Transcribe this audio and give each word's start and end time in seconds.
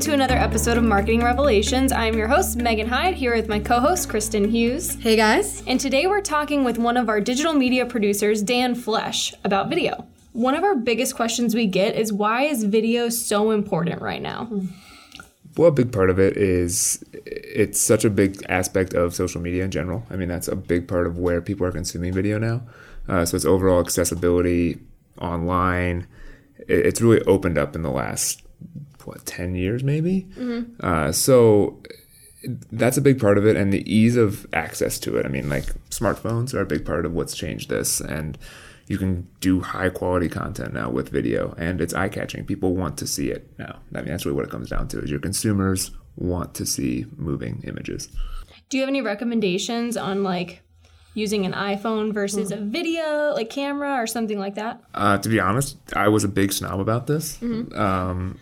welcome 0.00 0.12
to 0.12 0.24
another 0.24 0.40
episode 0.40 0.78
of 0.78 0.82
Marketing 0.84 1.22
Revelations. 1.22 1.92
I'm 1.92 2.16
your 2.16 2.26
host, 2.26 2.56
Megan 2.56 2.88
Hyde, 2.88 3.12
here 3.12 3.36
with 3.36 3.48
my 3.48 3.58
co 3.58 3.80
host, 3.80 4.08
Kristen 4.08 4.48
Hughes. 4.48 4.94
Hey 4.94 5.14
guys. 5.14 5.62
And 5.66 5.78
today 5.78 6.06
we're 6.06 6.22
talking 6.22 6.64
with 6.64 6.78
one 6.78 6.96
of 6.96 7.10
our 7.10 7.20
digital 7.20 7.52
media 7.52 7.84
producers, 7.84 8.40
Dan 8.40 8.74
Flesch, 8.74 9.34
about 9.44 9.68
video. 9.68 10.06
One 10.32 10.54
of 10.54 10.64
our 10.64 10.74
biggest 10.74 11.16
questions 11.16 11.54
we 11.54 11.66
get 11.66 11.96
is 11.96 12.14
why 12.14 12.44
is 12.44 12.64
video 12.64 13.10
so 13.10 13.50
important 13.50 14.00
right 14.00 14.22
now? 14.22 14.48
Well, 15.58 15.68
a 15.68 15.72
big 15.72 15.92
part 15.92 16.08
of 16.08 16.18
it 16.18 16.34
is 16.34 17.04
it's 17.12 17.78
such 17.78 18.06
a 18.06 18.10
big 18.10 18.42
aspect 18.48 18.94
of 18.94 19.14
social 19.14 19.42
media 19.42 19.64
in 19.64 19.70
general. 19.70 20.06
I 20.08 20.16
mean, 20.16 20.28
that's 20.28 20.48
a 20.48 20.56
big 20.56 20.88
part 20.88 21.08
of 21.08 21.18
where 21.18 21.42
people 21.42 21.66
are 21.66 21.72
consuming 21.72 22.14
video 22.14 22.38
now. 22.38 22.62
Uh, 23.06 23.26
so 23.26 23.36
it's 23.36 23.44
overall 23.44 23.80
accessibility 23.80 24.80
online. 25.20 26.06
It's 26.56 27.02
really 27.02 27.20
opened 27.24 27.58
up 27.58 27.76
in 27.76 27.82
the 27.82 27.90
last 27.90 28.40
what 29.06 29.24
10 29.26 29.54
years 29.54 29.82
maybe? 29.82 30.26
Mm-hmm. 30.36 30.84
uh, 30.84 31.12
so 31.12 31.82
that's 32.72 32.96
a 32.96 33.02
big 33.02 33.20
part 33.20 33.36
of 33.36 33.46
it 33.46 33.56
and 33.56 33.72
the 33.72 33.92
ease 33.92 34.16
of 34.16 34.46
access 34.52 34.98
to 35.00 35.16
it. 35.16 35.26
I 35.26 35.28
mean 35.28 35.48
like 35.48 35.66
smartphones 35.90 36.54
are 36.54 36.60
a 36.60 36.66
big 36.66 36.84
part 36.84 37.04
of 37.04 37.12
what's 37.12 37.36
changed 37.36 37.68
this 37.68 38.00
and 38.00 38.38
you 38.86 38.98
can 38.98 39.28
do 39.40 39.60
high 39.60 39.90
quality 39.90 40.28
content 40.28 40.72
now 40.74 40.90
with 40.90 41.10
video 41.10 41.54
and 41.58 41.80
it's 41.80 41.94
eye 41.94 42.08
catching 42.08 42.44
people 42.44 42.74
want 42.74 42.96
to 42.98 43.06
see 43.06 43.30
it 43.30 43.48
now. 43.58 43.80
I 43.94 43.98
mean 43.98 44.10
that's 44.10 44.24
really 44.24 44.36
what 44.36 44.46
it 44.46 44.50
comes 44.50 44.70
down 44.70 44.88
to 44.88 45.00
is 45.00 45.10
your 45.10 45.20
consumers 45.20 45.90
want 46.16 46.54
to 46.54 46.66
see 46.66 47.06
moving 47.16 47.62
images. 47.66 48.08
Do 48.68 48.78
you 48.78 48.82
have 48.82 48.88
any 48.88 49.02
recommendations 49.02 49.96
on 49.96 50.22
like 50.22 50.62
using 51.14 51.44
an 51.44 51.52
iPhone 51.52 52.12
versus 52.12 52.50
mm-hmm. 52.50 52.62
a 52.62 52.66
video 52.66 53.34
like 53.34 53.50
camera 53.50 53.94
or 53.94 54.06
something 54.06 54.38
like 54.38 54.54
that? 54.54 54.82
Uh, 54.94 55.18
to 55.18 55.28
be 55.28 55.40
honest, 55.40 55.76
I 55.94 56.08
was 56.08 56.24
a 56.24 56.28
big 56.28 56.52
snob 56.52 56.80
about 56.80 57.06
this, 57.06 57.36
mm-hmm. 57.38 57.76
um, 57.78 58.38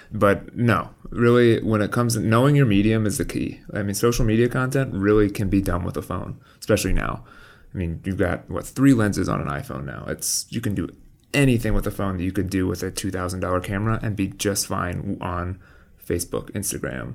but 0.12 0.56
no, 0.56 0.90
really, 1.10 1.62
when 1.62 1.80
it 1.80 1.92
comes 1.92 2.14
to 2.14 2.20
knowing 2.20 2.56
your 2.56 2.66
medium 2.66 3.06
is 3.06 3.18
the 3.18 3.24
key. 3.24 3.60
I 3.72 3.82
mean, 3.82 3.94
social 3.94 4.24
media 4.24 4.48
content 4.48 4.92
really 4.92 5.30
can 5.30 5.48
be 5.48 5.62
done 5.62 5.84
with 5.84 5.96
a 5.96 6.02
phone, 6.02 6.40
especially 6.60 6.92
now. 6.92 7.24
I 7.72 7.78
mean, 7.78 8.00
you've 8.04 8.18
got 8.18 8.48
what 8.50 8.66
three 8.66 8.92
lenses 8.92 9.28
on 9.28 9.40
an 9.40 9.48
iPhone 9.48 9.84
now. 9.84 10.04
It's 10.08 10.46
you 10.50 10.60
can 10.60 10.74
do 10.74 10.88
anything 11.32 11.74
with 11.74 11.86
a 11.86 11.90
phone 11.90 12.16
that 12.16 12.24
you 12.24 12.32
could 12.32 12.48
do 12.48 12.66
with 12.66 12.82
a 12.82 12.90
two 12.90 13.10
thousand 13.10 13.40
dollar 13.40 13.60
camera 13.60 13.98
and 14.02 14.16
be 14.16 14.28
just 14.28 14.66
fine 14.66 15.18
on 15.20 15.60
Facebook, 16.04 16.50
Instagram. 16.52 17.14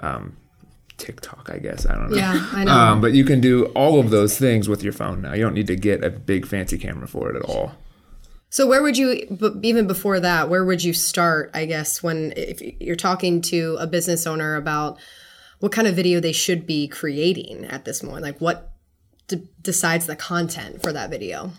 Um, 0.00 0.36
TikTok, 0.98 1.48
I 1.52 1.58
guess. 1.58 1.86
I 1.86 1.94
don't 1.94 2.10
know. 2.10 2.16
Yeah, 2.16 2.48
I 2.52 2.64
know. 2.64 2.72
Um, 2.72 3.00
but 3.00 3.12
you 3.12 3.24
can 3.24 3.40
do 3.40 3.66
all 3.66 3.98
of 3.98 4.10
those 4.10 4.36
things 4.38 4.68
with 4.68 4.82
your 4.82 4.92
phone 4.92 5.22
now. 5.22 5.32
You 5.32 5.44
don't 5.44 5.54
need 5.54 5.68
to 5.68 5.76
get 5.76 6.04
a 6.04 6.10
big 6.10 6.46
fancy 6.46 6.76
camera 6.76 7.08
for 7.08 7.30
it 7.30 7.36
at 7.36 7.42
all. 7.42 7.72
So 8.50 8.66
where 8.66 8.82
would 8.82 8.96
you 8.96 9.38
even 9.62 9.86
before 9.86 10.20
that, 10.20 10.48
where 10.48 10.64
would 10.64 10.82
you 10.82 10.94
start, 10.94 11.50
I 11.54 11.66
guess, 11.66 12.02
when 12.02 12.32
if 12.36 12.62
you're 12.80 12.96
talking 12.96 13.40
to 13.42 13.76
a 13.78 13.86
business 13.86 14.26
owner 14.26 14.56
about 14.56 14.98
what 15.60 15.72
kind 15.72 15.86
of 15.86 15.94
video 15.94 16.18
they 16.20 16.32
should 16.32 16.66
be 16.66 16.88
creating 16.88 17.66
at 17.66 17.84
this 17.84 18.02
moment? 18.02 18.22
Like 18.22 18.40
what 18.40 18.72
d- 19.26 19.48
decides 19.60 20.06
the 20.06 20.16
content 20.16 20.82
for 20.82 20.92
that 20.92 21.10
video? 21.10 21.52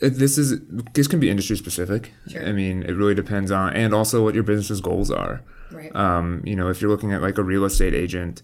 this 0.00 0.38
is 0.38 0.60
this 0.94 1.06
can 1.06 1.20
be 1.20 1.28
industry 1.28 1.56
specific. 1.56 2.12
Sure. 2.28 2.46
I 2.46 2.52
mean, 2.52 2.82
it 2.84 2.92
really 2.92 3.14
depends 3.14 3.50
on 3.50 3.74
and 3.74 3.92
also 3.92 4.24
what 4.24 4.34
your 4.34 4.42
business's 4.42 4.80
goals 4.80 5.10
are. 5.10 5.42
Right. 5.70 5.94
Um, 5.94 6.42
you 6.44 6.56
know, 6.56 6.68
if 6.68 6.80
you're 6.80 6.90
looking 6.90 7.12
at 7.12 7.22
like 7.22 7.38
a 7.38 7.42
real 7.42 7.64
estate 7.64 7.94
agent, 7.94 8.42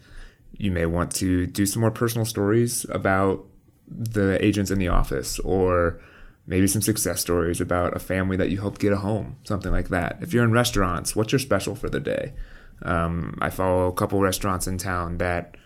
you 0.58 0.70
may 0.70 0.86
want 0.86 1.14
to 1.16 1.46
do 1.46 1.66
some 1.66 1.80
more 1.80 1.90
personal 1.90 2.24
stories 2.24 2.86
about 2.90 3.44
the 3.88 4.42
agents 4.44 4.70
in 4.70 4.78
the 4.78 4.88
office 4.88 5.38
or 5.40 6.00
maybe 6.46 6.66
some 6.66 6.82
success 6.82 7.20
stories 7.20 7.60
about 7.60 7.96
a 7.96 7.98
family 7.98 8.36
that 8.36 8.50
you 8.50 8.58
helped 8.58 8.80
get 8.80 8.92
a 8.92 8.98
home, 8.98 9.36
something 9.44 9.72
like 9.72 9.88
that. 9.88 10.18
If 10.20 10.32
you're 10.32 10.44
in 10.44 10.52
restaurants, 10.52 11.16
what's 11.16 11.32
your 11.32 11.38
special 11.38 11.74
for 11.74 11.88
the 11.88 12.00
day? 12.00 12.32
Um, 12.82 13.36
I 13.40 13.50
follow 13.50 13.88
a 13.88 13.92
couple 13.92 14.20
restaurants 14.20 14.66
in 14.66 14.78
town 14.78 15.18
that 15.18 15.56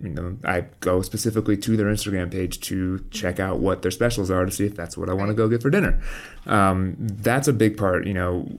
you 0.00 0.10
know 0.10 0.36
I 0.44 0.62
go 0.80 1.00
specifically 1.00 1.56
to 1.56 1.76
their 1.76 1.86
Instagram 1.86 2.30
page 2.30 2.60
to 2.62 3.04
check 3.10 3.40
out 3.40 3.60
what 3.60 3.82
their 3.82 3.90
specials 3.90 4.30
are 4.30 4.44
to 4.44 4.50
see 4.50 4.66
if 4.66 4.76
that's 4.76 4.96
what 4.96 5.08
I 5.08 5.14
want 5.14 5.30
to 5.30 5.34
go 5.34 5.48
get 5.48 5.62
for 5.62 5.70
dinner. 5.70 6.00
Um, 6.46 6.96
that's 6.98 7.48
a 7.48 7.52
big 7.52 7.76
part. 7.76 8.06
You 8.06 8.14
know, 8.14 8.58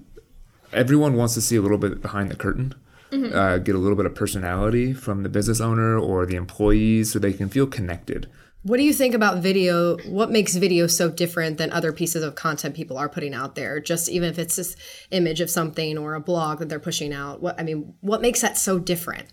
everyone 0.72 1.16
wants 1.16 1.36
to 1.36 1.42
see 1.42 1.56
a 1.56 1.62
little 1.62 1.78
bit 1.78 2.02
behind 2.02 2.31
the 2.31 2.36
curtain 2.36 2.74
mm-hmm. 3.13 3.35
uh, 3.35 3.57
get 3.59 3.75
a 3.75 3.78
little 3.78 3.96
bit 3.96 4.06
of 4.06 4.16
personality 4.16 4.94
from 4.94 5.24
the 5.24 5.29
business 5.29 5.62
owner 5.62 5.97
or 5.97 6.25
the 6.25 6.35
employees 6.35 7.12
so 7.12 7.19
they 7.19 7.34
can 7.34 7.50
feel 7.50 7.68
connected. 7.68 8.29
What 8.63 8.78
do 8.78 8.84
you 8.84 8.94
think 8.94 9.13
about 9.13 9.40
video? 9.40 9.97
What 10.07 10.31
makes 10.31 10.56
video 10.56 10.88
so 10.88 11.09
different 11.09 11.57
than 11.57 11.69
other 11.72 11.91
pieces 11.91 12.23
of 12.23 12.35
content 12.35 12.75
people 12.75 12.97
are 12.97 13.09
putting 13.09 13.34
out 13.34 13.56
there? 13.56 13.81
Just 13.81 14.07
even 14.07 14.29
if 14.29 14.40
it's 14.40 14.56
this 14.56 14.78
image 15.12 15.41
of 15.41 15.50
something 15.50 15.97
or 15.97 16.16
a 16.16 16.22
blog 16.22 16.59
that 16.59 16.69
they're 16.69 16.79
pushing 16.79 17.13
out. 17.13 17.41
What 17.41 17.59
I 17.59 17.63
mean, 17.63 17.94
what 18.00 18.22
makes 18.22 18.40
that 18.40 18.57
so 18.57 18.79
different? 18.79 19.28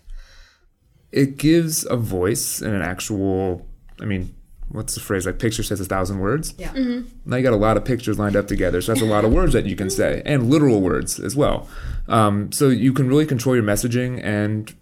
It 1.13 1.37
gives 1.37 1.85
a 1.85 1.95
voice 1.95 2.61
and 2.61 2.75
an 2.75 2.81
actual. 2.81 3.65
I 4.01 4.05
mean, 4.05 4.35
what's 4.71 4.95
the 4.95 5.01
phrase? 5.01 5.25
Like 5.25 5.39
picture 5.39 5.63
says 5.63 5.79
a 5.79 5.85
thousand 5.85 6.19
words? 6.19 6.53
Yeah. 6.57 6.69
Mm-hmm. 6.69 7.29
now 7.29 7.37
you 7.37 7.43
got 7.43 7.53
a 7.53 7.57
lot 7.57 7.77
of 7.77 7.85
pictures 7.85 8.17
lined 8.17 8.35
up 8.35 8.47
together 8.47 8.81
so 8.81 8.93
that's 8.93 9.03
a 9.03 9.09
lot 9.09 9.25
of 9.25 9.33
words 9.33 9.53
that 9.53 9.65
you 9.65 9.75
can 9.75 9.89
say 9.89 10.21
and 10.25 10.49
literal 10.49 10.81
words 10.81 11.19
as 11.19 11.35
well. 11.35 11.67
Um, 12.07 12.51
so 12.51 12.69
you 12.69 12.93
can 12.93 13.07
really 13.07 13.25
control 13.25 13.55
your 13.55 13.63
messaging 13.63 14.23
and 14.23 14.73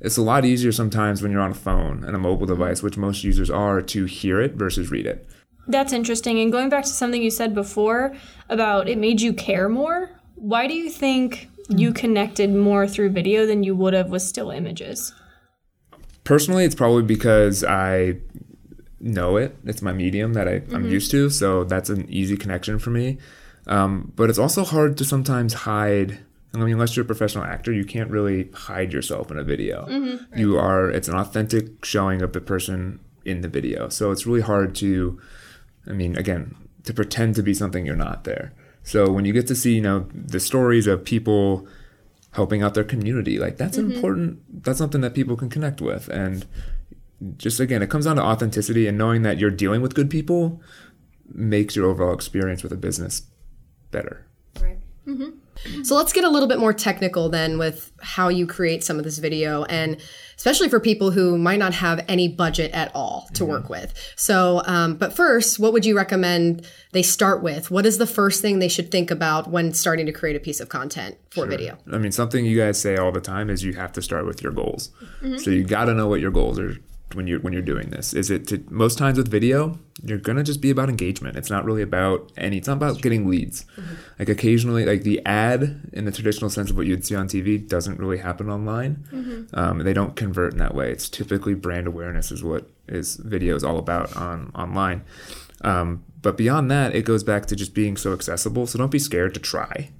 it's 0.00 0.16
a 0.16 0.22
lot 0.22 0.44
easier 0.44 0.72
sometimes 0.72 1.22
when 1.22 1.30
you're 1.30 1.40
on 1.40 1.52
a 1.52 1.54
phone 1.54 2.02
and 2.04 2.16
a 2.16 2.18
mobile 2.18 2.46
device 2.46 2.82
which 2.82 2.96
most 2.96 3.24
users 3.24 3.50
are 3.50 3.80
to 3.82 4.04
hear 4.04 4.40
it 4.40 4.54
versus 4.54 4.90
read 4.90 5.06
it. 5.06 5.28
That's 5.68 5.92
interesting 5.92 6.40
and 6.40 6.50
going 6.50 6.68
back 6.68 6.84
to 6.84 6.90
something 6.90 7.22
you 7.22 7.30
said 7.30 7.54
before 7.54 8.14
about 8.48 8.88
it 8.88 8.98
made 8.98 9.20
you 9.20 9.32
care 9.32 9.68
more 9.68 10.10
why 10.34 10.66
do 10.66 10.74
you 10.74 10.90
think 10.90 11.48
you 11.68 11.92
connected 11.92 12.52
more 12.52 12.88
through 12.88 13.10
video 13.10 13.46
than 13.46 13.62
you 13.62 13.76
would 13.76 13.94
have 13.94 14.10
with 14.10 14.22
still 14.22 14.50
images? 14.50 15.14
Personally 16.24 16.64
it's 16.64 16.74
probably 16.74 17.02
because 17.02 17.62
i 17.64 18.16
know 19.02 19.36
it. 19.36 19.56
It's 19.64 19.82
my 19.82 19.92
medium 19.92 20.32
that 20.34 20.48
I, 20.48 20.60
mm-hmm. 20.60 20.74
I'm 20.74 20.90
used 20.90 21.10
to, 21.10 21.28
so 21.28 21.64
that's 21.64 21.90
an 21.90 22.08
easy 22.08 22.36
connection 22.36 22.78
for 22.78 22.90
me. 22.90 23.18
Um, 23.66 24.12
but 24.16 24.30
it's 24.30 24.38
also 24.38 24.64
hard 24.64 24.96
to 24.98 25.04
sometimes 25.04 25.52
hide. 25.52 26.18
I 26.54 26.58
mean, 26.58 26.74
unless 26.74 26.96
you're 26.96 27.04
a 27.04 27.06
professional 27.06 27.44
actor, 27.44 27.72
you 27.72 27.84
can't 27.84 28.10
really 28.10 28.50
hide 28.52 28.92
yourself 28.92 29.30
in 29.30 29.38
a 29.38 29.44
video. 29.44 29.86
Mm-hmm. 29.86 30.10
Right. 30.10 30.40
You 30.40 30.58
are. 30.58 30.90
It's 30.90 31.08
an 31.08 31.14
authentic 31.14 31.84
showing 31.84 32.22
of 32.22 32.32
the 32.32 32.40
person 32.40 33.00
in 33.24 33.40
the 33.40 33.48
video, 33.48 33.88
so 33.88 34.10
it's 34.10 34.26
really 34.26 34.40
hard 34.40 34.74
to. 34.76 35.20
I 35.86 35.92
mean, 35.92 36.16
again, 36.16 36.54
to 36.84 36.94
pretend 36.94 37.34
to 37.36 37.42
be 37.42 37.54
something 37.54 37.84
you're 37.86 37.96
not 37.96 38.24
there. 38.24 38.52
So 38.84 39.10
when 39.10 39.24
you 39.24 39.32
get 39.32 39.46
to 39.48 39.54
see, 39.54 39.74
you 39.74 39.80
know, 39.80 40.06
the 40.12 40.40
stories 40.40 40.86
of 40.86 41.04
people 41.04 41.66
helping 42.32 42.62
out 42.62 42.74
their 42.74 42.84
community, 42.84 43.38
like 43.38 43.56
that's 43.56 43.78
mm-hmm. 43.78 43.92
important. 43.92 44.64
That's 44.64 44.78
something 44.78 45.00
that 45.00 45.14
people 45.14 45.36
can 45.36 45.48
connect 45.48 45.80
with, 45.80 46.08
and 46.08 46.46
just 47.36 47.60
again, 47.60 47.82
it 47.82 47.90
comes 47.90 48.04
down 48.04 48.16
to 48.16 48.22
authenticity 48.22 48.86
and 48.86 48.98
knowing 48.98 49.22
that 49.22 49.38
you're 49.38 49.50
dealing 49.50 49.82
with 49.82 49.94
good 49.94 50.10
people 50.10 50.60
makes 51.32 51.76
your 51.76 51.86
overall 51.86 52.14
experience 52.14 52.62
with 52.62 52.72
a 52.72 52.76
business 52.76 53.22
better. 53.90 54.26
Right. 54.60 54.78
Mm-hmm. 55.06 55.82
So 55.82 55.96
let's 55.96 56.12
get 56.12 56.24
a 56.24 56.28
little 56.28 56.48
bit 56.48 56.58
more 56.58 56.72
technical 56.72 57.28
then 57.28 57.58
with 57.58 57.92
how 58.00 58.28
you 58.28 58.46
create 58.46 58.82
some 58.82 58.98
of 58.98 59.04
this 59.04 59.18
video 59.18 59.64
and 59.64 60.00
especially 60.36 60.68
for 60.68 60.80
people 60.80 61.10
who 61.10 61.38
might 61.38 61.58
not 61.58 61.74
have 61.74 62.04
any 62.08 62.26
budget 62.26 62.72
at 62.72 62.90
all 62.94 63.28
to 63.34 63.42
mm-hmm. 63.42 63.52
work 63.52 63.68
with. 63.68 63.92
So, 64.16 64.62
um, 64.66 64.96
but 64.96 65.12
first, 65.12 65.58
what 65.58 65.72
would 65.72 65.84
you 65.84 65.96
recommend 65.96 66.66
they 66.92 67.02
start 67.02 67.42
with? 67.42 67.70
What 67.70 67.86
is 67.86 67.98
the 67.98 68.06
first 68.06 68.42
thing 68.42 68.58
they 68.58 68.68
should 68.68 68.90
think 68.90 69.10
about 69.10 69.50
when 69.50 69.72
starting 69.72 70.06
to 70.06 70.12
create 70.12 70.36
a 70.36 70.40
piece 70.40 70.58
of 70.58 70.68
content 70.68 71.16
for 71.30 71.40
sure. 71.40 71.46
video? 71.46 71.78
I 71.92 71.98
mean, 71.98 72.12
something 72.12 72.44
you 72.44 72.58
guys 72.58 72.80
say 72.80 72.96
all 72.96 73.12
the 73.12 73.20
time 73.20 73.50
is 73.50 73.62
you 73.62 73.74
have 73.74 73.92
to 73.92 74.02
start 74.02 74.26
with 74.26 74.42
your 74.42 74.52
goals. 74.52 74.90
Mm-hmm. 75.20 75.38
So 75.38 75.50
you 75.50 75.64
got 75.64 75.84
to 75.84 75.94
know 75.94 76.08
what 76.08 76.20
your 76.20 76.32
goals 76.32 76.58
are 76.58 76.76
when 77.14 77.26
you're 77.26 77.40
when 77.40 77.52
you're 77.52 77.62
doing 77.62 77.90
this? 77.90 78.14
Is 78.14 78.30
it 78.30 78.46
to 78.48 78.64
most 78.68 78.98
times 78.98 79.18
with 79.18 79.28
video, 79.28 79.78
you're 80.02 80.18
gonna 80.18 80.42
just 80.42 80.60
be 80.60 80.70
about 80.70 80.88
engagement. 80.88 81.36
It's 81.36 81.50
not 81.50 81.64
really 81.64 81.82
about 81.82 82.32
any. 82.36 82.58
It's 82.58 82.68
not 82.68 82.76
about 82.76 83.00
getting 83.02 83.28
leads. 83.28 83.64
Mm-hmm. 83.76 83.94
Like 84.18 84.28
occasionally, 84.28 84.84
like 84.84 85.02
the 85.02 85.24
ad 85.26 85.90
in 85.92 86.04
the 86.04 86.12
traditional 86.12 86.50
sense 86.50 86.70
of 86.70 86.76
what 86.76 86.86
you'd 86.86 87.04
see 87.04 87.14
on 87.14 87.28
TV 87.28 87.66
doesn't 87.66 87.98
really 87.98 88.18
happen 88.18 88.50
online. 88.50 89.04
Mm-hmm. 89.12 89.58
Um, 89.58 89.78
they 89.78 89.92
don't 89.92 90.16
convert 90.16 90.52
in 90.52 90.58
that 90.58 90.74
way. 90.74 90.90
It's 90.90 91.08
typically 91.08 91.54
brand 91.54 91.86
awareness 91.86 92.30
is 92.30 92.42
what 92.42 92.68
is 92.88 93.16
video 93.16 93.54
is 93.54 93.64
all 93.64 93.78
about 93.78 94.16
on 94.16 94.50
online. 94.54 95.04
Um, 95.62 96.04
but 96.20 96.36
beyond 96.36 96.70
that, 96.70 96.94
it 96.94 97.04
goes 97.04 97.24
back 97.24 97.46
to 97.46 97.56
just 97.56 97.74
being 97.74 97.96
so 97.96 98.12
accessible. 98.12 98.66
So 98.66 98.78
don't 98.78 98.90
be 98.90 98.98
scared 98.98 99.34
to 99.34 99.40
try. 99.40 99.90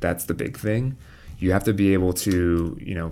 That's 0.00 0.24
the 0.24 0.34
big 0.34 0.58
thing. 0.58 0.96
You 1.38 1.52
have 1.52 1.64
to 1.64 1.72
be 1.72 1.92
able 1.92 2.12
to, 2.14 2.78
you 2.80 2.94
know, 2.94 3.10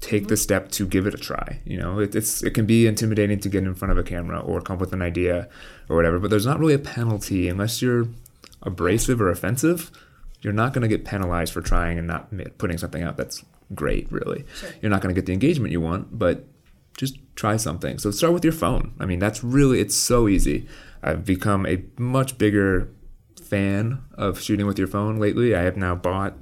take 0.00 0.28
the 0.28 0.36
step 0.36 0.70
to 0.70 0.86
give 0.86 1.06
it 1.06 1.14
a 1.14 1.18
try. 1.18 1.60
You 1.64 1.78
know, 1.78 1.98
it, 1.98 2.14
it's 2.14 2.42
it 2.42 2.54
can 2.54 2.66
be 2.66 2.86
intimidating 2.86 3.40
to 3.40 3.48
get 3.48 3.64
in 3.64 3.74
front 3.74 3.92
of 3.92 3.98
a 3.98 4.02
camera 4.02 4.40
or 4.40 4.60
come 4.60 4.74
up 4.74 4.80
with 4.80 4.92
an 4.92 5.02
idea 5.02 5.48
or 5.88 5.96
whatever, 5.96 6.18
but 6.18 6.30
there's 6.30 6.46
not 6.46 6.58
really 6.58 6.74
a 6.74 6.78
penalty 6.78 7.48
unless 7.48 7.82
you're 7.82 8.08
abrasive 8.62 9.20
or 9.20 9.30
offensive. 9.30 9.90
You're 10.40 10.52
not 10.52 10.72
going 10.72 10.82
to 10.82 10.88
get 10.88 11.04
penalized 11.04 11.52
for 11.52 11.60
trying 11.60 11.98
and 11.98 12.06
not 12.06 12.32
putting 12.58 12.78
something 12.78 13.02
out 13.02 13.16
that's 13.16 13.44
great. 13.74 14.10
Really, 14.10 14.44
sure. 14.54 14.70
you're 14.80 14.90
not 14.90 15.00
going 15.02 15.14
to 15.14 15.18
get 15.18 15.26
the 15.26 15.32
engagement 15.32 15.72
you 15.72 15.80
want, 15.80 16.16
but 16.16 16.44
just 16.96 17.18
try 17.34 17.56
something. 17.56 17.98
So 17.98 18.10
start 18.10 18.32
with 18.32 18.44
your 18.44 18.52
phone. 18.52 18.94
I 19.00 19.06
mean, 19.06 19.18
that's 19.18 19.42
really 19.42 19.80
it's 19.80 19.96
so 19.96 20.28
easy. 20.28 20.68
I've 21.02 21.24
become 21.24 21.66
a 21.66 21.82
much 21.96 22.38
bigger 22.38 22.88
fan 23.42 24.02
of 24.14 24.40
shooting 24.40 24.66
with 24.66 24.78
your 24.78 24.88
phone 24.88 25.16
lately. 25.16 25.54
I 25.54 25.62
have 25.62 25.76
now 25.76 25.94
bought 25.94 26.34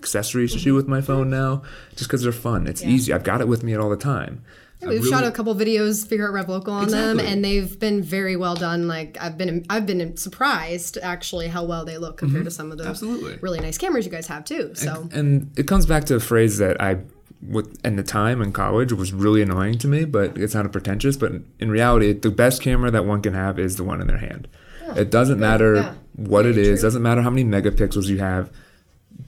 accessories 0.00 0.52
to 0.52 0.58
shoot 0.58 0.74
with 0.74 0.88
my 0.88 1.00
phone 1.00 1.30
now, 1.30 1.62
just 1.90 2.04
because 2.04 2.22
they're 2.22 2.32
fun. 2.32 2.66
It's 2.66 2.82
easy. 2.82 3.12
I've 3.12 3.24
got 3.24 3.40
it 3.40 3.48
with 3.48 3.62
me 3.62 3.74
at 3.74 3.80
all 3.80 3.90
the 3.90 3.96
time. 3.96 4.42
We've 4.82 5.04
shot 5.04 5.24
a 5.24 5.30
couple 5.30 5.54
videos, 5.54 6.06
Figure 6.06 6.26
Out 6.26 6.46
RevLocal 6.46 6.68
on 6.72 6.88
them, 6.88 7.20
and 7.20 7.44
they've 7.44 7.78
been 7.78 8.02
very 8.02 8.34
well 8.34 8.54
done. 8.54 8.88
Like 8.88 9.18
I've 9.20 9.36
been, 9.36 9.66
I've 9.68 9.84
been 9.84 10.16
surprised 10.16 10.96
actually 11.02 11.48
how 11.48 11.64
well 11.64 11.84
they 11.84 11.98
look 11.98 12.16
compared 12.16 12.46
to 12.46 12.50
some 12.50 12.72
of 12.72 12.78
the 12.78 12.84
Mm-hmm. 12.84 12.90
Absolutely. 12.90 13.36
really 13.42 13.60
nice 13.60 13.76
cameras 13.76 14.06
you 14.06 14.10
guys 14.10 14.26
have 14.28 14.44
too. 14.46 14.74
So 14.74 15.06
And 15.12 15.50
it 15.58 15.64
comes 15.68 15.84
back 15.84 16.04
to 16.04 16.14
a 16.14 16.20
phrase 16.20 16.56
that 16.58 16.80
I, 16.80 17.00
with 17.46 17.78
in 17.84 17.96
the 17.96 18.02
time 18.02 18.40
in 18.40 18.52
college, 18.52 18.90
was 18.94 19.12
really 19.12 19.42
annoying 19.42 19.76
to 19.78 19.86
me. 19.86 20.06
But 20.06 20.38
it 20.38 20.50
sounded 20.50 20.72
pretentious. 20.72 21.18
But 21.18 21.32
in 21.58 21.70
reality, 21.70 22.14
the 22.14 22.30
best 22.30 22.62
camera 22.62 22.90
that 22.90 23.04
one 23.04 23.20
can 23.20 23.34
have 23.34 23.58
is 23.58 23.76
the 23.76 23.84
one 23.84 24.00
in 24.00 24.06
their 24.06 24.16
hand. 24.18 24.48
it 24.96 25.10
doesn't 25.10 25.38
matter 25.38 25.74
Yeah. 25.74 25.94
what 26.16 26.46
it 26.46 26.56
is. 26.56 26.80
Doesn't 26.80 27.02
matter 27.02 27.20
how 27.20 27.28
many 27.28 27.44
megapixels 27.44 28.06
you 28.06 28.16
have. 28.20 28.50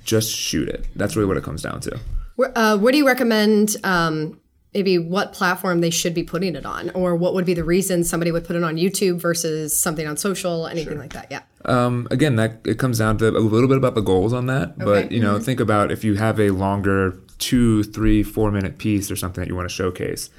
Just 0.04 0.34
shoot 0.34 0.68
it. 0.68 0.86
That's 0.96 1.16
really 1.16 1.28
what 1.28 1.36
it 1.36 1.44
comes 1.44 1.62
down 1.62 1.80
to. 1.82 1.98
Where, 2.36 2.56
uh, 2.56 2.76
where 2.76 2.92
do 2.92 2.98
you 2.98 3.06
recommend? 3.06 3.76
Um, 3.84 4.40
maybe 4.74 4.98
what 4.98 5.32
platform 5.32 5.80
they 5.80 5.90
should 5.90 6.14
be 6.14 6.22
putting 6.22 6.56
it 6.56 6.64
on, 6.64 6.90
or 6.90 7.14
what 7.14 7.34
would 7.34 7.44
be 7.44 7.54
the 7.54 7.64
reason 7.64 8.04
somebody 8.04 8.30
would 8.30 8.44
put 8.44 8.56
it 8.56 8.62
on 8.62 8.76
YouTube 8.76 9.20
versus 9.20 9.78
something 9.78 10.06
on 10.06 10.16
social, 10.16 10.66
anything 10.66 10.98
like 10.98 11.12
that? 11.12 11.26
Yeah. 11.30 11.42
Um, 11.64 12.08
again, 12.10 12.36
that 12.36 12.60
it 12.64 12.78
comes 12.78 12.98
down 12.98 13.18
to 13.18 13.28
a 13.28 13.30
little 13.30 13.68
bit 13.68 13.76
about 13.76 13.94
the 13.94 14.00
goals 14.00 14.32
on 14.32 14.46
that. 14.46 14.78
But 14.78 15.12
you 15.12 15.20
know, 15.20 15.38
think 15.38 15.60
about 15.60 15.92
if 15.92 16.04
you 16.04 16.14
have 16.14 16.40
a 16.40 16.50
longer 16.50 17.18
two, 17.38 17.82
three, 17.82 18.22
four 18.22 18.50
minute 18.50 18.78
piece 18.78 19.10
or 19.10 19.16
something 19.16 19.42
that 19.42 19.48
you 19.48 19.56
want 19.56 19.68
to 19.68 19.74
showcase, 19.74 20.30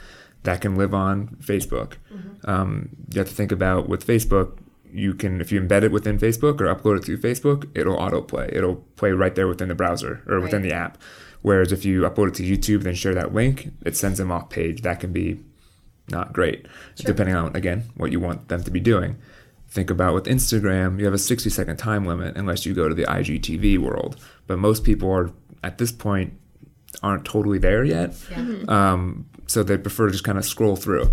that 0.44 0.62
can 0.62 0.76
live 0.76 0.94
on 0.94 1.38
Facebook. 1.42 1.94
Um, 2.46 2.90
you 3.14 3.20
have 3.20 3.30
to 3.30 3.36
think 3.36 3.52
about 3.52 3.88
with 3.88 4.06
Facebook. 4.06 4.58
You 4.94 5.14
can, 5.14 5.42
if 5.42 5.52
you 5.52 5.60
embed 5.60 5.84
it 5.84 5.92
within 5.92 6.20
Facebook 6.20 6.62
or 6.62 6.74
upload 6.74 6.98
it 6.98 7.06
through 7.06 7.18
Facebook, 7.18 7.70
it'll 7.76 7.98
autoplay. 7.98 8.56
It'll 8.56 8.76
play 8.96 9.12
right 9.12 9.34
there 9.34 9.48
within 9.48 9.70
the 9.70 9.76
browser 9.76 10.24
or 10.28 10.40
within 10.40 10.62
the 10.62 10.74
app. 10.74 10.98
Whereas 11.42 11.72
if 11.72 11.84
you 11.84 12.02
upload 12.02 12.30
it 12.30 12.36
to 12.36 12.44
YouTube, 12.44 12.84
then 12.84 12.96
share 12.96 13.14
that 13.16 13.34
link, 13.34 13.72
it 13.86 13.98
sends 13.98 14.18
them 14.18 14.32
off 14.32 14.50
page. 14.50 14.82
That 14.84 15.00
can 15.00 15.12
be 15.12 15.44
not 16.10 16.34
great, 16.34 16.68
depending 16.98 17.36
on 17.36 17.56
again 17.56 17.84
what 17.96 18.12
you 18.12 18.20
want 18.20 18.48
them 18.50 18.64
to 18.64 18.72
be 18.72 18.80
doing. 18.80 19.18
Think 19.70 19.90
about 19.90 20.14
with 20.14 20.26
Instagram, 20.26 21.00
you 21.00 21.06
have 21.06 21.14
a 21.14 21.18
60 21.18 21.50
second 21.50 21.78
time 21.78 22.06
limit 22.06 22.38
unless 22.38 22.66
you 22.66 22.74
go 22.74 22.88
to 22.88 22.94
the 22.96 23.06
IGTV 23.06 23.80
world. 23.80 24.18
But 24.48 24.60
most 24.60 24.84
people 24.84 25.12
are 25.12 25.32
at 25.64 25.78
this 25.80 25.92
point 25.92 26.34
aren't 27.02 27.26
totally 27.26 27.58
there 27.58 27.84
yet, 27.84 28.16
um, 28.70 29.26
so 29.48 29.64
they 29.64 29.78
prefer 29.78 30.06
to 30.08 30.12
just 30.12 30.24
kind 30.24 30.38
of 30.38 30.46
scroll 30.46 30.76
through. 30.76 31.10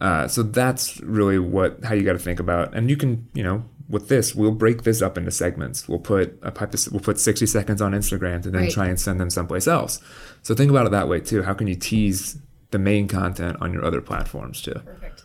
Uh, 0.00 0.28
so 0.28 0.42
that's 0.42 1.00
really 1.00 1.38
what 1.38 1.82
how 1.84 1.94
you 1.94 2.02
got 2.02 2.12
to 2.12 2.18
think 2.18 2.40
about. 2.40 2.74
And 2.74 2.88
you 2.90 2.96
can 2.96 3.28
you 3.34 3.42
know 3.42 3.64
with 3.88 4.08
this 4.08 4.34
we'll 4.34 4.52
break 4.52 4.82
this 4.82 5.00
up 5.02 5.16
into 5.18 5.30
segments. 5.30 5.88
We'll 5.88 5.98
put 5.98 6.38
a 6.42 6.50
pipe. 6.50 6.74
We'll 6.90 7.00
put 7.00 7.18
60 7.18 7.46
seconds 7.46 7.80
on 7.82 7.92
Instagram 7.92 8.42
to 8.42 8.50
then 8.50 8.62
Right. 8.62 8.70
try 8.72 8.86
and 8.88 9.00
send 9.00 9.18
them 9.20 9.30
someplace 9.30 9.66
else. 9.66 10.00
So 10.42 10.54
think 10.54 10.70
about 10.70 10.86
it 10.86 10.90
that 10.92 11.08
way 11.08 11.20
too. 11.20 11.42
How 11.42 11.54
can 11.54 11.66
you 11.66 11.74
tease 11.74 12.38
the 12.70 12.78
main 12.78 13.08
content 13.08 13.56
on 13.60 13.72
your 13.72 13.84
other 13.84 14.00
platforms 14.02 14.60
too? 14.62 14.74
Perfect. 14.84 15.24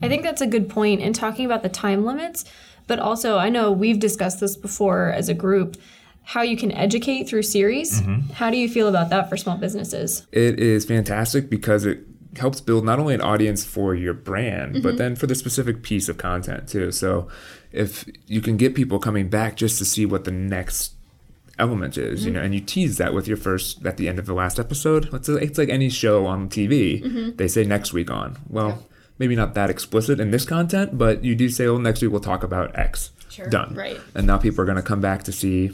I 0.00 0.08
think 0.08 0.22
that's 0.22 0.40
a 0.40 0.46
good 0.46 0.68
point 0.68 1.00
in 1.00 1.12
talking 1.12 1.44
about 1.44 1.62
the 1.62 1.68
time 1.68 2.04
limits, 2.04 2.44
but 2.86 2.98
also 2.98 3.36
I 3.36 3.50
know 3.50 3.72
we've 3.72 3.98
discussed 3.98 4.40
this 4.40 4.56
before 4.56 5.10
as 5.10 5.28
a 5.28 5.34
group 5.34 5.76
how 6.22 6.42
you 6.42 6.56
can 6.56 6.70
educate 6.72 7.24
through 7.24 7.42
series. 7.42 8.02
How 8.34 8.50
do 8.50 8.56
you 8.58 8.68
feel 8.68 8.86
about 8.88 9.10
that 9.10 9.28
for 9.28 9.36
small 9.36 9.56
businesses? 9.58 10.26
it 10.32 10.58
is 10.60 10.84
fantastic 10.84 11.50
because 11.50 11.84
it 11.84 12.07
helps 12.36 12.60
build 12.60 12.84
not 12.84 12.98
only 12.98 13.14
an 13.14 13.20
audience 13.20 13.64
for 13.64 13.94
your 13.94 14.14
brand 14.14 14.82
but 14.82 14.90
mm-hmm. 14.90 14.96
then 14.96 15.16
for 15.16 15.26
the 15.26 15.34
specific 15.34 15.82
piece 15.82 16.08
of 16.08 16.18
content 16.18 16.68
too. 16.68 16.92
So 16.92 17.28
if 17.72 18.04
you 18.26 18.40
can 18.40 18.56
get 18.56 18.74
people 18.74 18.98
coming 18.98 19.28
back 19.28 19.56
just 19.56 19.78
to 19.78 19.84
see 19.84 20.06
what 20.06 20.24
the 20.24 20.30
next 20.30 20.94
element 21.58 21.98
is 21.98 22.24
you 22.24 22.30
mm-hmm. 22.30 22.38
know 22.38 22.44
and 22.44 22.54
you 22.54 22.60
tease 22.60 22.98
that 22.98 23.12
with 23.12 23.26
your 23.26 23.36
first 23.36 23.84
at 23.84 23.96
the 23.96 24.08
end 24.08 24.18
of 24.18 24.26
the 24.26 24.32
last 24.32 24.60
episode 24.60 25.12
it's, 25.12 25.28
it's 25.28 25.58
like 25.58 25.68
any 25.68 25.88
show 25.88 26.24
on 26.24 26.48
tv 26.48 27.02
mm-hmm. 27.02 27.36
they 27.36 27.48
say 27.48 27.64
next 27.64 27.92
week 27.92 28.10
on. 28.10 28.36
Well 28.48 28.84
maybe 29.18 29.34
not 29.34 29.54
that 29.54 29.68
explicit 29.68 30.20
in 30.20 30.30
this 30.30 30.44
content 30.44 30.96
but 30.96 31.24
you 31.24 31.34
do 31.34 31.48
say 31.48 31.66
oh 31.66 31.78
next 31.78 32.00
week 32.00 32.12
we'll 32.12 32.20
talk 32.20 32.44
about 32.44 32.78
x. 32.78 33.10
Sure. 33.28 33.48
done. 33.48 33.74
Right. 33.74 34.00
and 34.14 34.26
now 34.26 34.38
people 34.38 34.62
are 34.62 34.64
going 34.64 34.76
to 34.76 34.82
come 34.82 35.00
back 35.00 35.24
to 35.24 35.32
see 35.32 35.72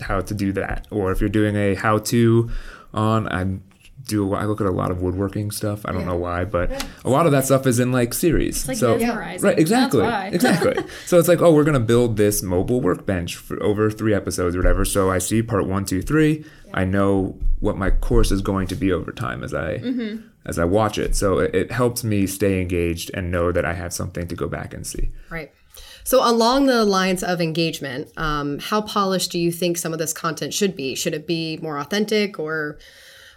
how 0.00 0.20
to 0.20 0.34
do 0.34 0.52
that. 0.52 0.86
Or 0.90 1.12
if 1.12 1.20
you're 1.20 1.28
doing 1.28 1.56
a 1.56 1.74
how 1.74 1.98
to 1.98 2.50
on 2.92 3.28
i 3.28 3.58
do 4.06 4.34
i 4.34 4.44
look 4.44 4.60
at 4.60 4.66
a 4.66 4.70
lot 4.70 4.90
of 4.90 5.00
woodworking 5.02 5.50
stuff. 5.50 5.86
I 5.86 5.92
don't 5.92 6.06
know 6.06 6.16
why 6.16 6.44
but 6.44 6.86
a 7.04 7.10
lot 7.10 7.26
of 7.26 7.32
that 7.32 7.44
stuff 7.44 7.66
is 7.66 7.78
in 7.80 7.90
like 7.92 8.12
series. 8.14 8.66
Like 8.68 8.76
so 8.76 8.98
mesmerizing. 8.98 9.46
right 9.48 9.58
exactly 9.58 10.06
exactly. 10.32 10.76
So 11.06 11.18
it's 11.18 11.28
like 11.28 11.40
oh 11.40 11.52
we're 11.54 11.64
going 11.64 11.74
to 11.74 11.80
build 11.80 12.16
this 12.16 12.42
mobile 12.42 12.80
workbench 12.80 13.36
for 13.36 13.62
over 13.62 13.90
three 13.90 14.14
episodes 14.14 14.54
or 14.54 14.58
whatever. 14.58 14.84
So 14.84 15.10
i 15.10 15.18
see 15.18 15.42
part 15.42 15.66
one 15.66 15.84
two 15.84 16.02
three. 16.02 16.44
I 16.72 16.84
know 16.84 17.38
what 17.60 17.76
my 17.78 17.90
course 17.90 18.30
is 18.32 18.42
going 18.42 18.66
to 18.68 18.74
be 18.74 18.92
over 18.92 19.12
time 19.12 19.42
as 19.44 19.54
i 19.54 19.78
Mm-hmm. 19.78 20.26
as 20.44 20.58
i 20.58 20.64
watch 20.64 20.98
it. 20.98 21.16
So 21.16 21.38
it, 21.38 21.54
it 21.54 21.72
helps 21.72 22.04
me 22.04 22.26
stay 22.26 22.60
engaged 22.60 23.10
and 23.14 23.30
know 23.30 23.52
that 23.52 23.64
i 23.64 23.72
have 23.74 23.92
something 23.92 24.28
to 24.28 24.34
go 24.34 24.48
back 24.48 24.74
and 24.74 24.86
see. 24.86 25.10
Right. 25.30 25.50
So, 26.06 26.20
along 26.28 26.66
the 26.66 26.84
lines 26.84 27.22
of 27.24 27.40
engagement, 27.40 28.12
um, 28.18 28.58
how 28.58 28.82
polished 28.82 29.32
do 29.32 29.38
you 29.38 29.50
think 29.50 29.78
some 29.78 29.94
of 29.94 29.98
this 29.98 30.12
content 30.12 30.52
should 30.52 30.76
be? 30.76 30.94
Should 30.94 31.14
it 31.14 31.26
be 31.26 31.56
more 31.62 31.78
authentic, 31.78 32.38
or 32.38 32.78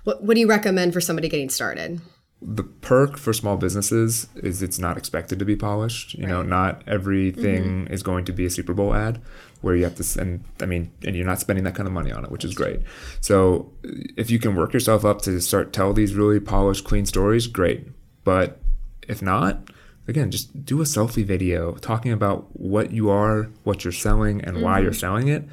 what, 0.03 0.23
what 0.23 0.35
do 0.35 0.39
you 0.39 0.47
recommend 0.47 0.93
for 0.93 1.01
somebody 1.01 1.29
getting 1.29 1.49
started? 1.49 2.01
the 2.41 2.63
perk 2.63 3.17
for 3.17 3.33
small 3.33 3.57
businesses 3.57 4.27
is 4.35 4.61
it's 4.61 4.77
not 4.77 4.97
expected 4.97 5.39
to 5.39 5.45
be 5.45 5.55
polished. 5.55 6.13
You 6.13 6.27
know, 6.27 6.43
not 6.43 6.83
everything 6.85 7.63
mm-hmm. 7.63 7.93
is 7.93 8.03
going 8.03 8.25
to 8.25 8.31
be 8.31 8.45
a 8.45 8.49
Super 8.49 8.73
Bowl 8.73 8.93
ad 8.93 9.19
where 9.61 9.75
you 9.75 9.83
have 9.83 9.95
to 9.95 10.03
send. 10.03 10.43
I 10.61 10.67
mean, 10.67 10.91
and 11.03 11.15
you're 11.15 11.25
not 11.25 11.39
spending 11.39 11.65
that 11.65 11.73
kind 11.73 11.87
of 11.87 11.93
money 11.93 12.11
on 12.11 12.23
it, 12.23 12.31
which 12.31 12.45
is 12.45 12.53
great. 12.53 12.81
So 13.21 13.73
if 13.83 14.29
you 14.29 14.37
can 14.37 14.55
work 14.55 14.73
yourself 14.73 15.03
up 15.03 15.21
to 15.23 15.39
start 15.41 15.73
tell 15.73 15.93
these 15.93 16.13
really 16.13 16.39
polished, 16.39 16.85
clean 16.85 17.07
stories, 17.07 17.47
great. 17.47 17.87
But 18.23 18.59
if 19.07 19.21
not, 19.21 19.71
again, 20.07 20.29
just 20.29 20.63
do 20.63 20.79
a 20.81 20.85
selfie 20.85 21.25
video 21.25 21.73
talking 21.75 22.11
about 22.11 22.47
what 22.53 22.91
you 22.91 23.09
are, 23.09 23.49
what 23.63 23.83
you're 23.83 23.91
selling, 23.91 24.43
and 24.43 24.61
why 24.61 24.79
you're 24.79 24.91
mm-hmm. 24.91 24.99
selling 24.99 25.27
it, 25.27 25.43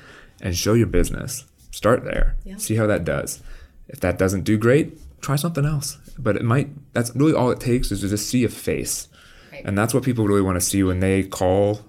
and 0.43 0.55
show 0.55 0.75
your 0.75 0.87
business. 0.87 1.45
Start 1.71 2.05
there. 2.05 2.37
See 2.59 2.77
how 2.77 2.87
that 2.87 3.05
does. 3.05 3.43
If 3.89 4.01
that 4.01 4.19
doesn't 4.19 4.43
do 4.43 4.57
great, 4.57 4.99
try 5.21 5.37
something 5.37 5.65
else. 5.65 5.99
But 6.19 6.37
it 6.37 6.45
might. 6.45 6.71
That's 6.93 7.15
really 7.15 7.35
all 7.35 7.51
it 7.51 7.61
takes 7.61 7.91
is 7.91 8.01
to 8.01 8.09
just 8.09 8.29
see 8.29 8.45
a 8.45 8.49
face, 8.49 9.09
and 9.65 9.77
that's 9.77 9.93
what 9.93 10.03
people 10.03 10.27
really 10.27 10.43
want 10.43 10.57
to 10.57 10.61
see 10.61 10.83
when 10.83 11.01
they 11.01 11.25
call 11.25 11.81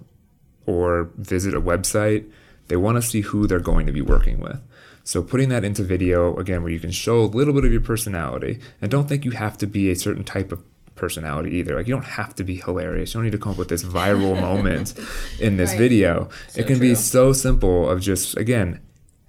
or 0.66 1.12
visit 1.18 1.54
a 1.54 1.62
website. 1.62 2.30
They 2.68 2.76
want 2.76 2.96
to 2.96 3.02
see 3.02 3.22
who 3.22 3.46
they're 3.46 3.60
going 3.60 3.86
to 3.86 3.92
be 3.92 4.02
working 4.02 4.40
with. 4.40 4.60
So 5.04 5.22
putting 5.22 5.50
that 5.50 5.64
into 5.64 5.84
video 5.84 6.36
again, 6.38 6.64
where 6.64 6.72
you 6.72 6.80
can 6.80 6.90
show 6.90 7.22
a 7.22 7.26
little 7.26 7.54
bit 7.54 7.64
of 7.64 7.72
your 7.72 7.82
personality, 7.82 8.60
and 8.82 8.90
don't 8.90 9.08
think 9.08 9.24
you 9.24 9.32
have 9.32 9.58
to 9.60 9.68
be 9.68 9.92
a 9.92 9.96
certain 9.96 10.24
type 10.24 10.52
of 10.52 10.64
personality 10.96 11.52
either. 11.58 11.76
Like 11.76 11.88
you 11.88 11.94
don't 11.94 12.06
have 12.06 12.34
to 12.36 12.44
be 12.44 12.56
hilarious. 12.56 13.14
You 13.14 13.20
don't 13.20 13.26
need 13.26 13.32
to 13.32 13.38
come 13.38 13.52
up 13.52 13.58
with 13.58 13.68
this 13.68 13.84
viral 13.84 14.40
moment 14.40 14.96
in 15.40 15.58
this 15.58 15.74
video. 15.74 16.30
it 16.56 16.66
can 16.66 16.80
be 16.80 16.96
so 16.96 17.34
simple 17.34 17.88
of 17.90 18.02
just 18.02 18.36
again, 18.38 18.80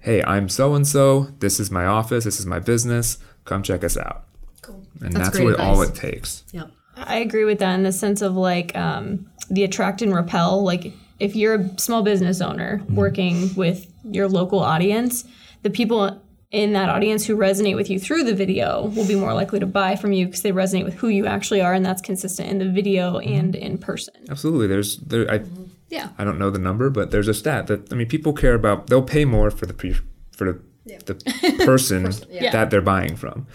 hey, 0.07 0.23
I'm 0.23 0.47
so 0.47 0.73
and 0.73 0.87
so. 0.87 1.27
This 1.39 1.59
is 1.59 1.69
my 1.69 1.85
office. 1.85 2.23
This 2.23 2.39
is 2.39 2.45
my 2.45 2.59
business. 2.59 3.17
Come 3.43 3.61
check 3.61 3.83
us 3.83 3.97
out. 3.97 4.23
Cool. 4.61 4.81
And 5.01 5.11
That's 5.11 5.25
that's, 5.25 5.37
great 5.37 5.47
really 5.47 5.59
all 5.59 5.81
it 5.81 5.93
takes. 5.93 6.45
Yep. 6.53 6.71
I 6.95 7.17
agree 7.17 7.43
with 7.43 7.59
that 7.59 7.75
in 7.75 7.83
the 7.83 7.91
sense 7.91 8.21
of 8.21 8.37
like 8.37 8.73
um, 8.75 9.29
the 9.49 9.65
attract 9.65 10.01
and 10.01 10.15
repel. 10.15 10.63
Like 10.63 10.93
if 11.19 11.35
you're 11.35 11.55
a 11.55 11.77
small 11.77 12.03
business 12.03 12.39
owner 12.39 12.81
working 12.89 13.53
with 13.55 13.91
your 14.05 14.29
local 14.29 14.59
audience, 14.59 15.25
the 15.63 15.69
people 15.69 16.21
in 16.51 16.71
that 16.71 16.87
audience 16.87 17.25
who 17.25 17.35
resonate 17.35 17.75
with 17.75 17.89
you 17.89 17.99
through 17.99 18.23
the 18.23 18.33
video 18.33 18.85
will 18.95 19.05
be 19.05 19.15
more 19.15 19.33
likely 19.33 19.59
to 19.59 19.65
buy 19.65 19.97
from 19.97 20.13
you 20.13 20.25
because 20.25 20.41
they 20.41 20.53
resonate 20.53 20.85
with 20.85 20.93
who 20.93 21.09
you 21.09 21.25
actually 21.25 21.59
are, 21.59 21.73
and 21.73 21.85
that's 21.85 22.01
consistent 22.01 22.49
in 22.49 22.59
the 22.59 22.69
video 22.69 23.17
and 23.19 23.53
in 23.55 23.77
person. 23.77 24.13
Absolutely. 24.29 24.67
There's 24.67 24.95
there. 24.97 25.29
I 25.29 25.39
Yeah. 25.89 26.09
I 26.17 26.23
don't 26.23 26.37
know 26.39 26.49
the 26.49 26.59
number, 26.59 26.89
but 26.89 27.11
there's 27.11 27.27
a 27.27 27.33
stat 27.33 27.67
that 27.67 27.91
I 27.91 27.95
mean, 27.95 28.07
people 28.07 28.33
care 28.33 28.53
about. 28.53 28.87
They'll 28.87 29.01
pay 29.01 29.25
more 29.25 29.49
for 29.51 29.65
the 29.65 29.73
pre, 29.73 29.93
for 30.31 30.53
the 30.53 30.59
the 31.05 31.61
person 31.65 32.11
Yeah. 32.29 32.51
that 32.51 32.69
they're 32.69 32.81
buying 32.81 33.15
from. 33.15 33.47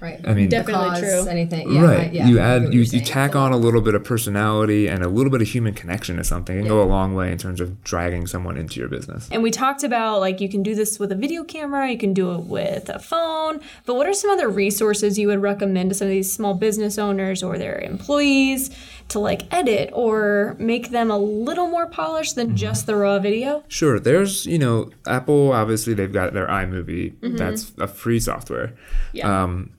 Right. 0.00 0.18
I 0.26 0.32
mean, 0.32 0.48
Definitely 0.48 0.88
Cause, 0.88 1.00
true. 1.00 1.26
Anything. 1.28 1.70
Yeah, 1.70 1.82
right. 1.82 1.98
I- 2.08 2.10
yeah, 2.10 2.26
you 2.26 2.38
add 2.38 2.62
you, 2.62 2.68
you're 2.70 2.72
you 2.80 2.84
saying. 2.86 3.04
tack 3.04 3.36
on 3.36 3.52
a 3.52 3.56
little 3.58 3.82
bit 3.82 3.94
of 3.94 4.02
personality 4.02 4.88
and 4.88 5.02
a 5.04 5.08
little 5.08 5.30
bit 5.30 5.42
of 5.42 5.48
human 5.48 5.74
connection 5.74 6.16
to 6.16 6.24
something 6.24 6.58
and 6.58 6.66
go 6.66 6.82
a 6.82 6.88
long 6.88 7.14
way 7.14 7.30
in 7.30 7.36
terms 7.36 7.60
of 7.60 7.84
dragging 7.84 8.26
someone 8.26 8.56
into 8.56 8.80
your 8.80 8.88
business. 8.88 9.28
And 9.30 9.42
we 9.42 9.50
talked 9.50 9.84
about 9.84 10.20
like 10.20 10.40
you 10.40 10.48
can 10.48 10.62
do 10.62 10.74
this 10.74 10.98
with 10.98 11.12
a 11.12 11.14
video 11.14 11.44
camera, 11.44 11.90
you 11.90 11.98
can 11.98 12.14
do 12.14 12.32
it 12.32 12.44
with 12.44 12.88
a 12.88 12.98
phone, 12.98 13.60
but 13.84 13.94
what 13.94 14.06
are 14.08 14.14
some 14.14 14.30
other 14.30 14.48
resources 14.48 15.18
you 15.18 15.26
would 15.28 15.42
recommend 15.42 15.90
to 15.90 15.94
some 15.94 16.06
of 16.06 16.12
these 16.12 16.32
small 16.32 16.54
business 16.54 16.96
owners 16.96 17.42
or 17.42 17.58
their 17.58 17.78
employees 17.78 18.70
to 19.10 19.18
like 19.18 19.52
edit 19.52 19.90
or 19.92 20.56
make 20.58 20.90
them 20.90 21.10
a 21.10 21.18
little 21.18 21.66
more 21.68 21.86
polished 21.86 22.34
than 22.36 22.56
just 22.56 22.86
the 22.86 22.96
raw 22.96 23.18
video? 23.18 23.62
Sure, 23.68 23.98
there's 24.00 24.46
you 24.46 24.58
know 24.58 24.90
Apple 25.06 25.52
obviously 25.52 25.94
they've 25.94 26.12
got 26.12 26.32
their 26.32 26.46
iMovie 26.46 27.14
that's 27.38 27.72
a 27.78 27.86
free 27.86 28.20
software. 28.20 28.74
Yeah. 29.12 29.42
Um, 29.44 29.70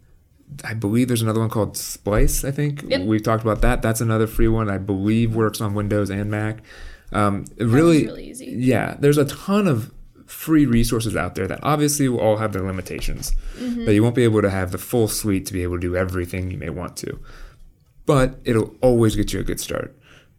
I 0.66 0.74
believe 0.74 1.08
there's 1.08 1.22
another 1.22 1.40
one 1.40 1.50
called 1.50 1.78
Splice. 1.78 2.44
I 2.44 2.52
think 2.52 2.84
Yep. 2.88 3.02
we've 3.08 3.24
talked 3.24 3.42
about 3.44 3.62
that. 3.62 3.82
That's 3.82 4.02
another 4.02 4.28
free 4.28 4.50
one. 4.50 4.70
I 4.70 4.78
believe 4.78 5.34
works 5.34 5.62
on 5.62 5.74
Windows 5.74 6.10
and 6.10 6.30
Mac. 6.30 6.58
Um, 7.14 7.46
really, 7.58 8.06
really 8.06 8.30
easy. 8.30 8.48
Yeah, 8.58 8.96
there's 9.00 9.18
a 9.18 9.26
ton 9.26 9.68
of 9.68 9.94
free 10.26 10.66
resources 10.66 11.16
out 11.16 11.36
there 11.36 11.48
that 11.48 11.60
obviously 11.62 12.08
will 12.10 12.20
all 12.20 12.38
have 12.38 12.54
their 12.54 12.62
limitations, 12.64 13.34
but 13.86 13.92
you 13.94 14.02
won't 14.02 14.16
be 14.16 14.24
able 14.24 14.42
to 14.42 14.50
have 14.50 14.72
the 14.72 14.78
full 14.78 15.08
suite 15.10 15.46
to 15.46 15.54
be 15.54 15.62
able 15.64 15.76
to 15.76 15.82
do 15.82 15.96
everything 15.96 16.50
you 16.52 16.58
may 16.58 16.70
want 16.70 16.96
to. 16.98 17.20
But 18.06 18.40
it'll 18.44 18.76
always 18.82 19.16
get 19.16 19.32
you 19.34 19.40
a 19.40 19.44
good 19.44 19.60
start. 19.60 19.96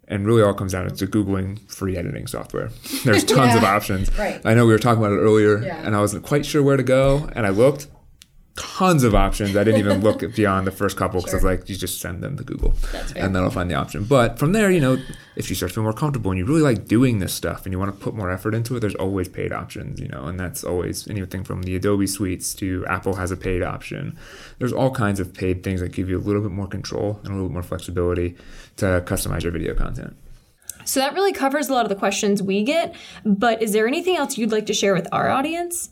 And 0.09 0.27
really, 0.27 0.43
all 0.43 0.53
comes 0.53 0.73
down 0.73 0.89
to 0.91 1.07
googling 1.07 1.59
free 1.73 1.97
editing 1.97 2.27
software. 2.27 2.71
There's 3.05 3.25
tons 3.37 3.55
of 3.57 3.65
options. 3.65 4.13
Right. 4.19 4.41
I 4.45 4.53
know 4.53 4.67
we 4.67 4.73
were 4.73 4.79
talking 4.79 5.03
about 5.03 5.13
it 5.15 5.21
earlier, 5.21 5.63
Yeah. 5.63 5.81
and 5.87 5.97
I 5.97 6.01
wasn't 6.01 6.25
quite 6.25 6.45
sure 6.45 6.63
where 6.63 6.77
to 6.77 6.83
go, 6.83 7.31
and 7.35 7.47
I 7.47 7.51
looked. 7.51 7.87
Tons 8.55 9.03
of 9.03 9.15
options. 9.15 9.57
I 9.57 9.65
didn't 9.65 9.81
even 9.81 10.03
look 10.03 10.21
beyond 10.37 10.67
the 10.67 10.71
first 10.71 10.97
couple 10.97 11.21
because 11.21 11.33
I 11.33 11.37
was 11.39 11.45
like, 11.45 11.69
you 11.71 11.77
just 11.77 12.01
send 12.01 12.23
them 12.23 12.37
to 12.37 12.45
Google, 12.45 12.75
and 13.17 13.35
then 13.35 13.43
I'll 13.43 13.51
find 13.51 13.71
the 13.71 13.75
option. 13.75 14.05
But 14.05 14.39
from 14.39 14.53
there, 14.53 14.71
you 14.71 14.81
know, 14.81 14.99
if 15.37 15.49
you 15.49 15.57
start 15.57 15.71
to 15.71 15.75
feel 15.77 15.83
more 15.85 15.95
comfortable 15.95 16.31
and 16.31 16.39
you 16.39 16.45
really 16.45 16.61
like 16.61 16.87
doing 16.87 17.19
this 17.19 17.33
stuff 17.33 17.65
and 17.65 17.73
you 17.73 17.79
want 17.79 17.95
to 17.95 17.99
put 17.99 18.15
more 18.15 18.31
effort 18.31 18.55
into 18.55 18.77
it, 18.77 18.81
there's 18.81 18.95
always 18.97 19.27
paid 19.27 19.53
options, 19.53 20.01
you 20.01 20.09
know, 20.09 20.27
and 20.27 20.39
that's 20.39 20.65
always 20.65 21.09
anything 21.09 21.45
from 21.45 21.63
the 21.63 21.75
Adobe 21.77 22.07
suites 22.07 22.53
to 22.57 22.85
Apple 22.89 23.15
has 23.15 23.31
a 23.31 23.37
paid 23.37 23.63
option. 23.63 24.19
There's 24.59 24.73
all 24.73 24.91
kinds 24.91 25.19
of 25.19 25.33
paid 25.33 25.63
things 25.63 25.81
that 25.81 25.93
give 25.93 26.11
you 26.11 26.19
a 26.19 26.21
little 26.21 26.43
bit 26.43 26.51
more 26.51 26.67
control 26.67 27.21
and 27.25 27.29
a 27.29 27.33
little 27.33 27.49
bit 27.49 27.55
more 27.55 27.63
flexibility 27.63 28.37
to 28.77 29.03
customize 29.07 29.45
your 29.45 29.53
video 29.53 29.75
content. 29.75 30.15
So 30.85 31.01
that 31.01 31.15
really 31.15 31.33
covers 31.33 31.69
a 31.69 31.73
lot 31.73 31.85
of 31.85 31.89
the 31.89 31.97
questions 31.97 32.43
we 32.43 32.65
get. 32.65 32.95
But 33.25 33.63
is 33.63 33.73
there 33.73 33.87
anything 33.87 34.17
else 34.17 34.37
you'd 34.37 34.53
like 34.53 34.67
to 34.67 34.75
share 34.75 34.95
with 34.95 35.09
our 35.13 35.31
audience? 35.31 35.91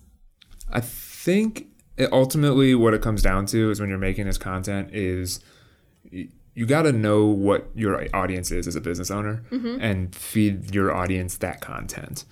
I 0.71 0.81
think 0.81 1.70
it, 2.01 2.13
ultimately 2.13 2.75
what 2.75 2.95
it 2.95 3.03
comes 3.03 3.23
down 3.23 3.47
to 3.47 3.71
is 3.71 3.79
when 3.79 3.89
you're 3.89 3.99
making 3.99 4.27
this 4.27 4.39
content 4.39 4.91
is 4.93 5.41
you 6.11 6.67
got 6.67 6.83
to 6.83 6.93
know 6.93 7.27
what 7.27 7.69
your 7.75 8.07
audience 8.15 8.51
is 8.51 8.67
as 8.67 8.75
a 8.75 8.81
business 8.81 9.11
owner 9.11 9.43
mm-hmm. 9.51 9.81
and 9.81 10.15
feed 10.15 10.75
your 10.75 10.93
audience 10.93 11.37
that 11.39 11.61
content. 11.61 12.25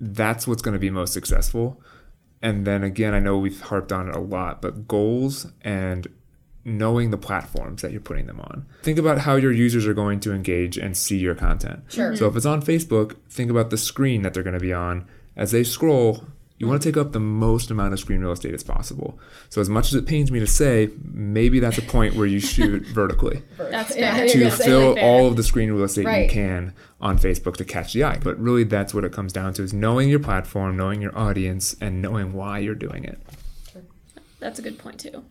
That's 0.00 0.46
what's 0.46 0.62
going 0.62 0.74
to 0.74 0.80
be 0.80 0.90
most 0.90 1.12
successful. 1.12 1.80
And 2.42 2.66
then 2.66 2.82
again, 2.82 3.14
I 3.14 3.20
know 3.20 3.38
we've 3.38 3.60
harped 3.60 3.92
on 3.92 4.08
it 4.08 4.14
a 4.14 4.20
lot, 4.20 4.60
but 4.60 4.86
goals 4.86 5.46
and 5.62 6.08
knowing 6.64 7.10
the 7.10 7.18
platforms 7.18 7.82
that 7.82 7.92
you're 7.92 8.00
putting 8.00 8.26
them 8.26 8.40
on. 8.40 8.66
Think 8.82 8.98
about 8.98 9.18
how 9.18 9.36
your 9.36 9.52
users 9.52 9.86
are 9.86 9.94
going 9.94 10.18
to 10.20 10.32
engage 10.32 10.76
and 10.76 10.96
see 10.96 11.18
your 11.18 11.34
content. 11.34 11.84
Sure. 11.88 12.16
So 12.16 12.26
if 12.26 12.36
it's 12.36 12.46
on 12.46 12.62
Facebook, 12.62 13.16
think 13.28 13.50
about 13.50 13.70
the 13.70 13.76
screen 13.76 14.22
that 14.22 14.34
they're 14.34 14.42
going 14.42 14.54
to 14.54 14.60
be 14.60 14.72
on. 14.72 15.06
As 15.36 15.50
they 15.50 15.64
scroll, 15.64 16.24
you 16.64 16.68
want 16.70 16.82
to 16.82 16.88
take 16.88 16.96
up 16.96 17.12
the 17.12 17.20
most 17.20 17.70
amount 17.70 17.92
of 17.92 18.00
screen 18.00 18.20
real 18.20 18.32
estate 18.32 18.54
as 18.54 18.62
possible. 18.62 19.18
So 19.50 19.60
as 19.60 19.68
much 19.68 19.88
as 19.88 19.94
it 19.94 20.06
pains 20.06 20.30
me 20.32 20.40
to 20.40 20.46
say, 20.46 20.90
maybe 21.12 21.60
that's 21.60 21.78
a 21.78 21.82
point 21.82 22.14
where 22.14 22.26
you 22.26 22.40
shoot 22.40 22.86
vertically 22.94 23.42
That's 23.58 23.94
fair. 23.94 24.26
to 24.28 24.38
Yeah, 24.38 24.50
fill 24.50 24.94
fair. 24.94 25.04
all 25.04 25.26
of 25.28 25.36
the 25.36 25.42
screen 25.42 25.70
real 25.72 25.84
estate 25.84 26.06
you 26.22 26.28
can 26.28 26.72
on 27.00 27.18
Facebook 27.18 27.56
to 27.58 27.64
catch 27.64 27.92
the 27.92 28.02
eye. 28.04 28.18
But 28.22 28.38
really 28.38 28.64
that's 28.64 28.94
what 28.94 29.04
it 29.04 29.12
comes 29.12 29.32
down 29.32 29.52
to 29.54 29.62
is 29.62 29.72
knowing 29.72 30.08
your 30.08 30.20
platform, 30.20 30.76
knowing 30.76 31.00
your 31.02 31.16
audience, 31.16 31.76
and 31.80 32.00
knowing 32.02 32.32
why 32.32 32.58
you're 32.60 32.74
doing 32.74 33.04
it. 33.04 33.18
That's 34.40 34.58
a 34.58 34.62
good 34.62 34.78
point 34.78 35.00
too. 35.00 35.24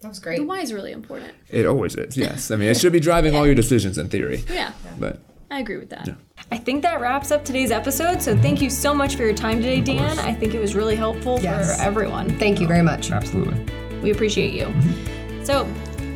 That 0.00 0.08
was 0.08 0.18
great. 0.20 0.38
The 0.38 0.44
why 0.44 0.60
is 0.60 0.72
really 0.72 0.92
important. 0.92 1.32
It 1.48 1.66
always 1.66 1.96
is, 1.96 2.16
yes. 2.16 2.50
I 2.50 2.56
mean 2.56 2.68
it 2.68 2.76
should 2.78 2.92
be 2.92 3.00
driving 3.00 3.34
all 3.34 3.44
your 3.46 3.54
decisions 3.54 3.98
in 3.98 4.08
theory. 4.08 4.44
Yeah, 4.48 4.72
But 4.98 5.18
I 5.50 5.60
agree 5.60 5.78
with 5.78 5.90
that. 5.90 6.08
I 6.50 6.58
think 6.58 6.82
that 6.82 7.00
wraps 7.00 7.30
up 7.30 7.44
today's 7.44 7.70
episode. 7.70 8.20
So 8.22 8.36
thank 8.36 8.60
you 8.60 8.68
so 8.70 8.94
much 8.94 9.16
for 9.16 9.22
your 9.22 9.34
time 9.34 9.56
today, 9.58 9.80
Dan. 9.80 10.18
I 10.18 10.34
think 10.34 10.54
it 10.54 10.60
was 10.60 10.74
really 10.74 10.96
helpful 10.96 11.38
Yes. 11.40 11.76
for 11.76 11.82
everyone. 11.82 12.28
Thank 12.38 12.60
you 12.60 12.66
very 12.66 12.82
much. 12.82 13.10
absolutely. 13.10 13.64
We 14.02 14.10
appreciate 14.10 14.52
you. 14.52 14.66
Mm-hmm. 14.66 15.44
So, 15.44 15.66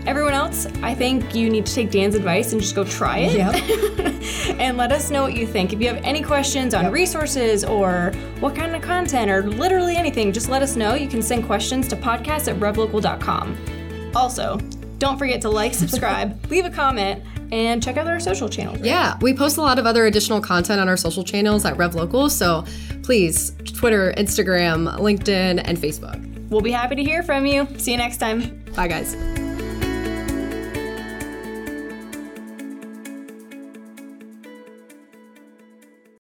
everyone 0.07 0.35
else, 0.35 0.67
I 0.83 0.95
think 0.95 1.35
you 1.35 1.49
need 1.49 1.65
to 1.67 1.75
take 1.75 1.91
Dan's 1.91 2.15
advice 2.15 2.53
and 2.53 2.61
just 2.61 2.75
go 2.75 2.85
try 2.85 3.19
it. 3.19 3.37
Yep. 3.37 4.59
and 4.61 4.77
let 4.77 4.93
us 4.93 5.11
know 5.11 5.23
what 5.23 5.35
you 5.35 5.47
think. 5.47 5.73
If 5.73 5.81
you 5.81 5.89
have 5.89 6.03
any 6.05 6.23
questions 6.23 6.75
on 6.75 6.91
resources 6.93 7.65
or 7.65 8.13
what 8.41 8.55
kind 8.55 8.77
of 8.77 8.83
content 8.83 9.31
or 9.31 9.43
literally 9.45 9.97
anything, 9.97 10.33
just 10.33 10.49
let 10.51 10.61
us 10.63 10.77
know. 10.77 10.95
You 10.95 11.09
can 11.09 11.23
send 11.23 11.45
questions 11.47 11.89
to 11.89 11.97
podcast 11.97 12.49
at 12.53 12.61
revlocal.com. 12.61 13.57
Also, 14.15 14.59
don't 14.99 15.19
forget 15.19 15.41
to 15.43 15.49
like, 15.51 15.73
subscribe, 15.75 16.45
leave 16.51 16.65
a 16.67 16.71
comment, 16.71 17.23
and 17.53 17.83
check 17.83 17.97
out 17.97 18.09
our 18.09 18.19
social 18.19 18.49
channels. 18.49 18.81
Yeah, 18.81 19.17
we 19.21 19.35
post 19.35 19.59
a 19.59 19.61
lot 19.61 19.79
of 19.79 19.87
other 19.87 20.07
additional 20.07 20.41
content 20.41 20.81
on 20.81 20.89
our 20.89 20.97
social 20.97 21.23
channels 21.23 21.65
at 21.65 21.77
RevLocal. 21.77 22.31
So 22.31 22.65
please, 23.05 23.53
Twitter, 23.77 24.13
Instagram, 24.17 24.99
LinkedIn, 24.99 25.63
and 25.65 25.79
Facebook. 25.79 26.51
We'll 26.51 26.63
be 26.63 26.73
happy 26.73 26.97
to 26.97 27.05
hear 27.05 27.23
from 27.23 27.47
you. 27.47 27.69
See 27.79 27.93
you 27.93 27.99
next 27.99 28.17
time. 28.17 28.65
Bye, 28.75 28.89
guys. 28.89 29.42